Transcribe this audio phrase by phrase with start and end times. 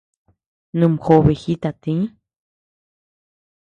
[0.77, 1.95] Numjobe jita tï.